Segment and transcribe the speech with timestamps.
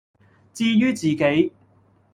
[0.51, 1.53] 至于自己，